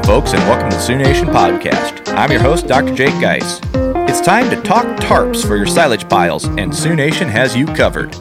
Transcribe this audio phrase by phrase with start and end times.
[0.00, 2.06] folks, and welcome to the Sioux Nation Podcast.
[2.14, 2.94] I'm your host, Dr.
[2.94, 3.60] Jake Geis.
[4.10, 8.14] It's time to talk tarps for your silage piles, and Sioux Nation has you covered.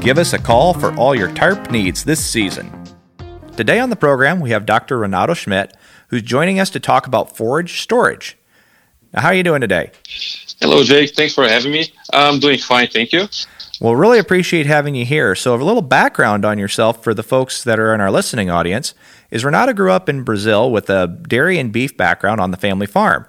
[0.00, 2.70] Give us a call for all your tarp needs this season.
[3.56, 4.98] Today on the program, we have Dr.
[4.98, 5.74] Renato Schmidt,
[6.08, 8.36] who's joining us to talk about forage storage.
[9.14, 9.92] Now, how are you doing today?
[10.62, 11.16] Hello, Jake.
[11.16, 11.92] Thanks for having me.
[12.12, 13.26] I'm doing fine, thank you.
[13.80, 15.34] Well, really appreciate having you here.
[15.34, 18.94] So, a little background on yourself for the folks that are in our listening audience
[19.32, 22.86] is Renato grew up in Brazil with a dairy and beef background on the family
[22.86, 23.26] farm.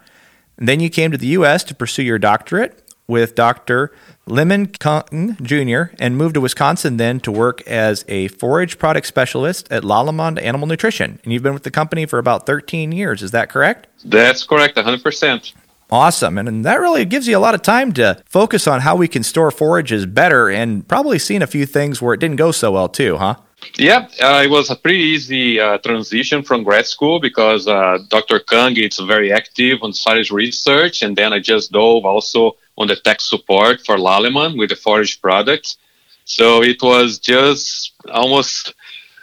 [0.58, 1.64] And then you came to the U.S.
[1.64, 3.92] to pursue your doctorate with Dr.
[4.28, 5.96] Limin Kung Jr.
[5.98, 10.68] and moved to Wisconsin then to work as a forage product specialist at Lallemand Animal
[10.68, 11.20] Nutrition.
[11.24, 13.24] And you've been with the company for about 13 years.
[13.24, 13.88] Is that correct?
[14.06, 15.54] That's correct, 100%.
[15.94, 16.40] Awesome.
[16.40, 19.08] And, and that really gives you a lot of time to focus on how we
[19.08, 22.72] can store forages better and probably seen a few things where it didn't go so
[22.72, 23.36] well too, huh?
[23.78, 28.40] Yeah, uh, it was a pretty easy uh, transition from grad school because uh, Dr.
[28.40, 32.96] Kung is very active on silage research, and then I just dove also on the
[32.96, 35.78] tech support for Lallemand with the forage products.
[36.26, 38.74] So it was just almost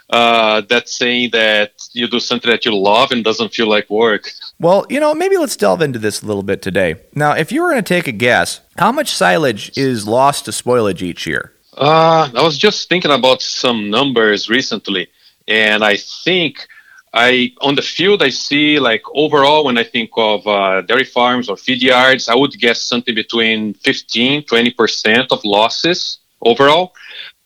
[0.09, 4.31] uh, that saying that you do something that you love and doesn't feel like work.
[4.61, 6.93] Well, you know, maybe let's delve into this a little bit today.
[7.15, 10.51] Now, if you were going to take a guess, how much silage is lost to
[10.51, 11.51] spoilage each year?
[11.75, 15.07] Uh, I was just thinking about some numbers recently,
[15.47, 16.67] and I think
[17.11, 21.49] I on the field I see like overall when I think of uh, dairy farms
[21.49, 26.93] or feed yards, I would guess something between 15 20 percent of losses overall.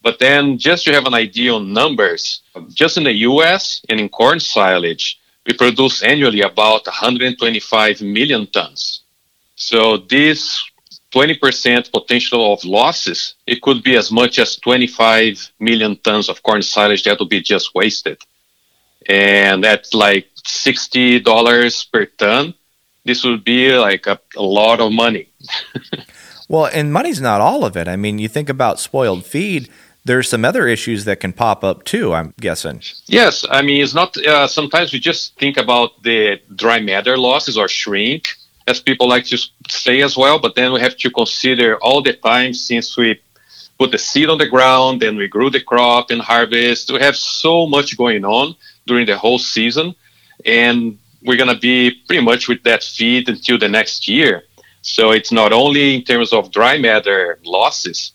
[0.02, 2.42] But then just to have an idea on numbers,
[2.74, 3.82] just in the U.S.
[3.88, 9.02] and in corn silage, we produce annually about 125 million tons.
[9.56, 10.64] So this
[11.14, 16.62] 20% potential of losses, it could be as much as 25 million tons of corn
[16.62, 18.18] silage that would be just wasted.
[19.08, 22.53] And at like $60 per ton,
[23.06, 25.30] this would be like a, a lot of money.
[26.50, 27.88] well, and money's not all of it.
[27.88, 29.69] I mean, you think about spoiled feed,
[30.06, 32.82] there's some other issues that can pop up too, I'm guessing.
[33.08, 33.46] Yes.
[33.50, 37.68] I mean, it's not, uh, sometimes we just think about the dry matter losses or
[37.68, 38.28] shrink
[38.68, 40.40] as people like to say as well.
[40.40, 43.20] But then we have to consider all the time since we
[43.80, 46.92] put the seed on the ground and we grew the crop and harvest.
[46.92, 48.56] We have so much going on
[48.86, 49.96] during the whole season,
[50.46, 54.44] and we're gonna be pretty much with that feed until the next year.
[54.82, 58.12] So it's not only in terms of dry matter losses,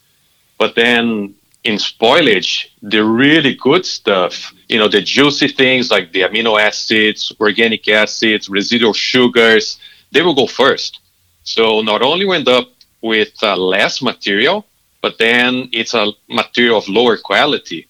[0.56, 1.34] but then
[1.64, 7.32] in spoilage, the really good stuff, you know, the juicy things like the amino acids,
[7.40, 9.78] organic acids, residual sugars,
[10.12, 11.00] they will go first.
[11.42, 12.68] So not only we end up
[13.02, 14.66] with uh, less material,
[15.02, 17.86] but then it's a material of lower quality.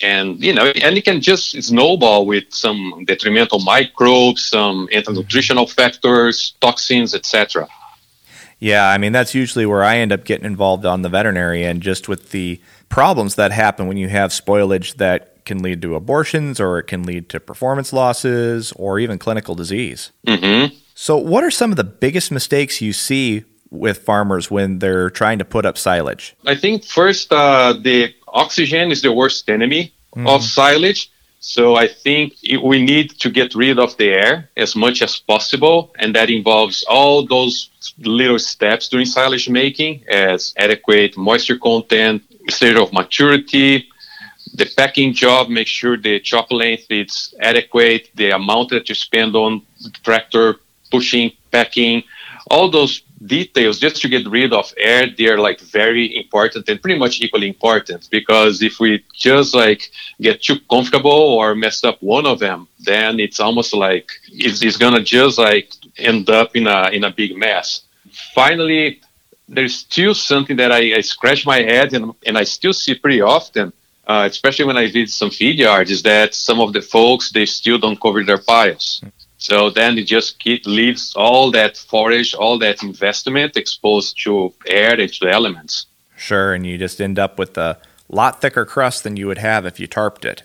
[0.00, 6.54] And, you know, and it can just snowball with some detrimental microbes, some anti-nutritional factors,
[6.60, 7.68] toxins, etc.
[8.62, 11.82] Yeah, I mean, that's usually where I end up getting involved on the veterinary end,
[11.82, 16.60] just with the problems that happen when you have spoilage that can lead to abortions
[16.60, 20.12] or it can lead to performance losses or even clinical disease.
[20.28, 20.76] Mm-hmm.
[20.94, 25.40] So, what are some of the biggest mistakes you see with farmers when they're trying
[25.40, 26.36] to put up silage?
[26.46, 30.28] I think first, uh, the oxygen is the worst enemy mm.
[30.28, 31.10] of silage.
[31.44, 35.18] So I think it, we need to get rid of the air as much as
[35.18, 42.22] possible, and that involves all those little steps during silage making, as adequate moisture content,
[42.48, 43.88] state of maturity,
[44.54, 49.34] the packing job, make sure the chop length is adequate, the amount that you spend
[49.34, 49.62] on
[50.04, 50.60] tractor
[50.92, 52.04] pushing, packing,
[52.50, 56.98] all those details just to get rid of air they're like very important and pretty
[56.98, 62.26] much equally important because if we just like get too comfortable or mess up one
[62.26, 66.88] of them then it's almost like it's, it's gonna just like end up in a
[66.90, 67.82] in a big mess.
[68.34, 69.00] Finally
[69.48, 73.20] there's still something that I, I scratch my head and, and i still see pretty
[73.20, 73.72] often
[74.06, 77.46] uh, especially when i visit some feed yards is that some of the folks they
[77.46, 79.02] still don't cover their piles
[79.42, 85.00] so then it just keep, leaves all that forage, all that investment exposed to air
[85.00, 85.86] and to elements.
[86.16, 87.76] Sure, and you just end up with a
[88.08, 90.44] lot thicker crust than you would have if you tarped it.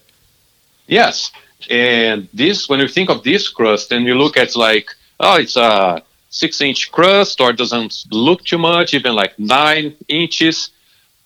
[0.88, 1.32] Yes,
[1.70, 4.90] and this when you think of this crust, and you look at like,
[5.20, 10.72] oh, it's a six-inch crust, or it doesn't look too much, even like nine inches.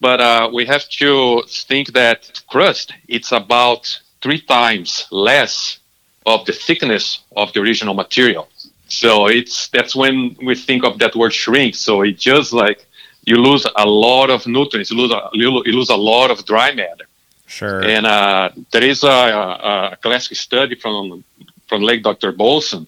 [0.02, 5.80] But uh, we have to think that crust it's about three times less
[6.26, 8.48] of the thickness of the original material.
[8.88, 11.76] So it's that's when we think of that word shrink.
[11.76, 12.86] So it just like
[13.26, 16.74] you lose a lot of nutrients, you lose a, you lose a lot of dry
[16.74, 17.06] matter.
[17.48, 17.82] Sure.
[17.84, 21.24] And uh, there is a, a, classic study from
[21.68, 22.32] from late Dr.
[22.34, 22.88] Bolsen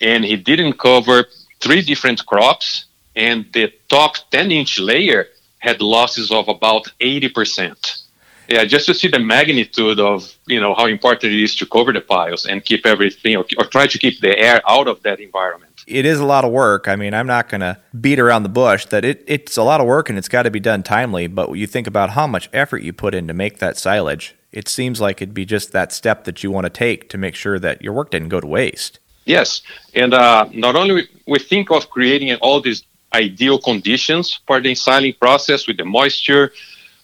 [0.00, 1.26] and he didn't cover
[1.60, 5.28] three different crops, and the top 10 inch layer
[5.58, 8.02] had losses of about 80%.
[8.48, 11.92] Yeah, just to see the magnitude of you know how important it is to cover
[11.92, 15.20] the piles and keep everything, or, or try to keep the air out of that
[15.20, 15.72] environment.
[15.86, 16.88] It is a lot of work.
[16.88, 19.80] I mean, I'm not going to beat around the bush that it, it's a lot
[19.80, 21.28] of work and it's got to be done timely.
[21.28, 24.68] But you think about how much effort you put in to make that silage, it
[24.68, 27.58] seems like it'd be just that step that you want to take to make sure
[27.60, 28.98] that your work didn't go to waste.
[29.26, 29.62] Yes,
[29.94, 35.14] and uh, not only we think of creating all these ideal conditions for the ensiling
[35.14, 36.52] process with the moisture,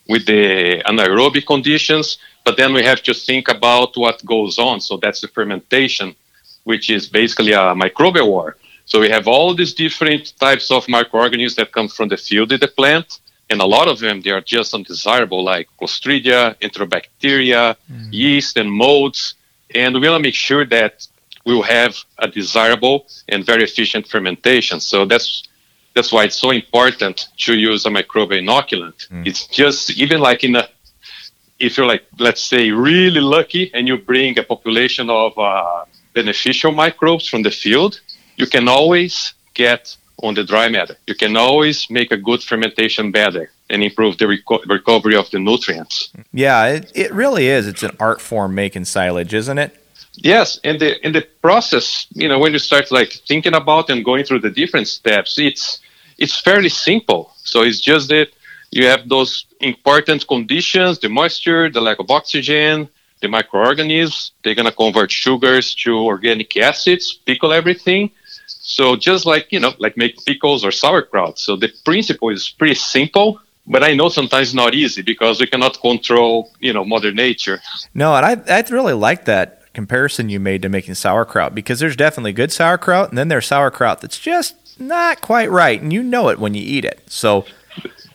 [0.09, 4.81] with the anaerobic conditions, but then we have to think about what goes on.
[4.81, 6.15] So that's the fermentation,
[6.65, 8.57] which is basically a microbial war.
[8.85, 12.61] So we have all these different types of microorganisms that come from the field of
[12.61, 18.09] the plant, and a lot of them they are just undesirable, like Clostridia, Enterobacteria, mm.
[18.13, 19.35] yeast, and molds.
[19.75, 21.07] And we want to make sure that
[21.45, 24.81] we will have a desirable and very efficient fermentation.
[24.81, 25.45] So that's
[25.95, 29.09] that's why it's so important to use a microbial inoculant.
[29.09, 29.27] Mm.
[29.27, 30.69] It's just even like in a
[31.59, 35.85] if you're like let's say really lucky and you bring a population of uh,
[36.15, 38.01] beneficial microbes from the field,
[38.37, 40.97] you can always get on the dry matter.
[41.07, 45.39] You can always make a good fermentation better and improve the reco- recovery of the
[45.39, 46.13] nutrients.
[46.33, 47.67] Yeah, it, it really is.
[47.67, 49.77] It's an art form making silage, isn't it?
[50.15, 54.05] Yes, and the in the process, you know, when you start like thinking about and
[54.05, 55.81] going through the different steps, it's
[56.23, 57.23] it's fairly simple.
[57.43, 58.29] So it's just that
[58.71, 62.89] you have those important conditions: the moisture, the lack of oxygen,
[63.21, 64.33] the microorganisms.
[64.43, 68.11] They're gonna convert sugars to organic acids, pickle everything.
[68.47, 71.39] So just like you know, like make pickles or sauerkraut.
[71.39, 75.81] So the principle is pretty simple, but I know sometimes not easy because we cannot
[75.81, 77.61] control, you know, Mother Nature.
[77.95, 81.97] No, and I I really like that comparison you made to making sauerkraut because there's
[81.97, 86.29] definitely good sauerkraut and then there's sauerkraut that's just not quite right and you know
[86.29, 87.01] it when you eat it.
[87.07, 87.47] So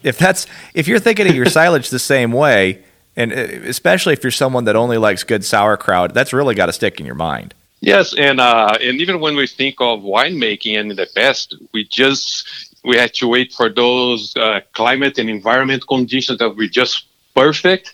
[0.03, 2.83] if that's if you're thinking of your silage the same way
[3.15, 6.73] and uh, especially if you're someone that only likes good sauerkraut, that's really got to
[6.73, 7.53] stick in your mind.
[7.79, 12.75] Yes, and uh, and even when we think of winemaking and the best, we just
[12.83, 17.05] we had to wait for those uh, climate and environment conditions that were just
[17.35, 17.93] perfect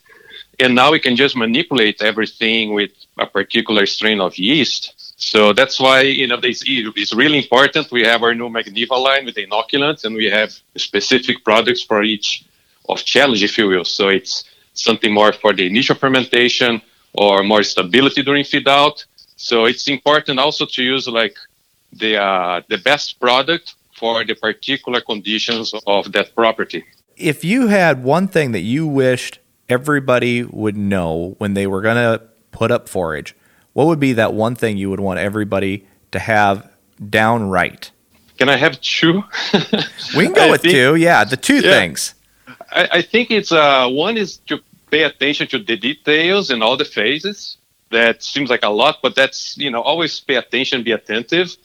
[0.60, 5.03] and now we can just manipulate everything with a particular strain of yeast.
[5.16, 7.92] So that's why you know it's really important.
[7.92, 12.04] We have our new Magniva line with the inoculants, and we have specific products for
[12.04, 12.46] each
[12.90, 13.86] of challenge, if you will.
[13.86, 14.44] So it's
[14.74, 16.82] something more for the initial fermentation
[17.14, 19.06] or more stability during feed out.
[19.36, 21.38] So it's important also to use like
[21.92, 26.84] the uh, the best product for the particular conditions of that property.
[27.16, 29.40] If you had one thing that you wished
[29.70, 32.22] everybody would know when they were going to
[32.52, 33.36] put up forage,
[33.74, 36.72] what would be that one thing you would want everybody to have
[37.10, 37.92] downright?
[38.38, 39.24] Can I have two?
[40.16, 40.96] we can go with think, two.
[40.96, 42.16] Yeah, the two yeah, things.
[42.72, 44.60] I, I, think it's uh, one is to
[44.90, 47.58] pay attention to the details and all the phases.
[47.92, 51.56] That seems like a lot, but that's you know always pay attention, be attentive,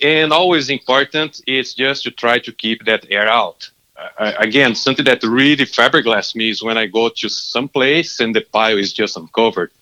[0.00, 3.70] and always important is just to try to keep that air out
[4.18, 8.40] again, something that really fiberglass me is when I go to some place and the
[8.40, 9.72] pile is just uncovered.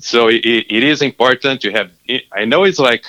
[0.00, 1.90] So it, it is important to have.
[2.32, 3.04] I know it's like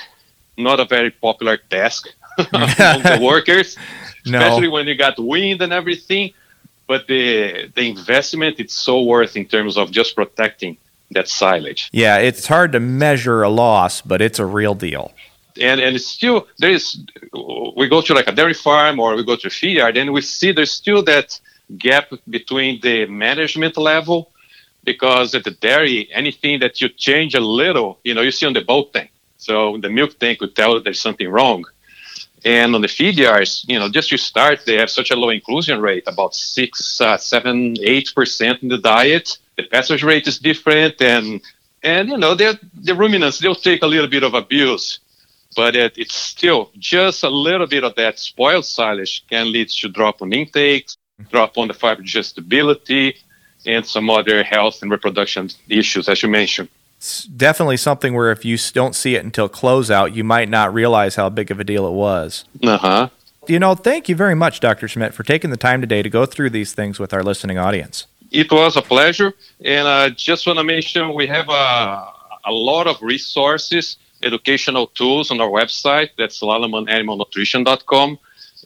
[0.56, 2.08] not a very popular task
[2.52, 3.76] among the workers,
[4.24, 6.32] especially when you got wind and everything.
[6.86, 10.76] But the the investment it's so worth in terms of just protecting
[11.12, 11.88] that silage.
[11.92, 15.12] Yeah, it's hard to measure a loss, but it's a real deal
[15.60, 16.98] and and it's still there is
[17.76, 20.12] we go to like a dairy farm or we go to a feed yard and
[20.12, 21.38] we see there's still that
[21.78, 24.31] gap between the management level
[24.84, 28.52] because at the dairy anything that you change a little you know you see on
[28.52, 29.10] the boat tank.
[29.36, 31.64] So the milk tank would tell there's something wrong.
[32.44, 35.30] And on the feed yards you know just to start they have such a low
[35.30, 39.38] inclusion rate about six uh, seven eight percent in the diet.
[39.56, 41.40] The passage rate is different and
[41.82, 44.98] and you know the ruminants they'll take a little bit of abuse.
[45.54, 49.88] But it, it's still just a little bit of that spoiled silage can lead to
[49.88, 50.96] drop on intakes,
[51.30, 53.16] drop on the fiber digestibility,
[53.66, 56.68] and some other health and reproduction issues, as you mentioned.
[56.98, 61.16] It's definitely something where if you don't see it until closeout, you might not realize
[61.16, 62.44] how big of a deal it was.
[62.62, 63.08] Uh huh.
[63.48, 64.86] You know, thank you very much, Dr.
[64.86, 68.06] Schmidt, for taking the time today to go through these things with our listening audience.
[68.30, 69.34] It was a pleasure.
[69.64, 72.12] And I uh, just want to mention we have a,
[72.44, 76.10] a lot of resources educational tools on our website.
[76.16, 78.18] That's lallemand.animalnutrition.com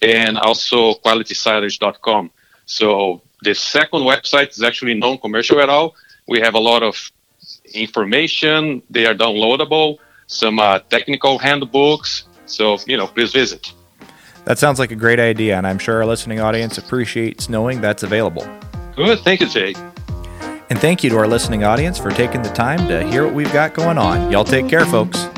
[0.03, 2.31] and also qualitysilage.com.
[2.67, 5.95] So the second website is actually non-commercial at all.
[6.33, 6.95] We have a lot of
[7.87, 8.83] information.
[8.95, 9.89] They are downloadable.
[10.27, 12.25] some uh, technical handbooks.
[12.47, 13.73] So, you know, please visit.
[14.45, 18.03] That sounds like a great idea, and I'm sure our listening audience appreciates knowing that's
[18.03, 18.47] available.
[18.95, 19.19] Good.
[19.21, 19.75] Thank you, Jay.
[20.71, 23.53] And thank you to our listening audience for taking the time to hear what we've
[23.53, 24.31] got going on.
[24.31, 25.29] Y'all take care, folks.